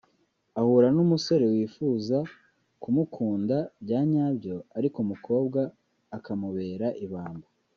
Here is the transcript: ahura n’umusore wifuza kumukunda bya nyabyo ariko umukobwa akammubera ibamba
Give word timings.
ahura 0.59 0.87
n’umusore 0.95 1.45
wifuza 1.53 2.17
kumukunda 2.81 3.57
bya 3.83 3.99
nyabyo 4.11 4.55
ariko 4.77 4.97
umukobwa 5.05 5.61
akammubera 6.17 6.87
ibamba 7.05 7.47